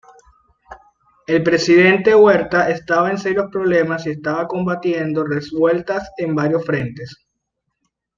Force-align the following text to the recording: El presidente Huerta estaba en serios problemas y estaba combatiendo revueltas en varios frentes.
El 1.27 1.43
presidente 1.43 2.15
Huerta 2.15 2.71
estaba 2.71 3.11
en 3.11 3.19
serios 3.19 3.51
problemas 3.51 4.07
y 4.07 4.09
estaba 4.09 4.47
combatiendo 4.47 5.23
revueltas 5.23 6.09
en 6.17 6.33
varios 6.33 6.65
frentes. 6.65 7.27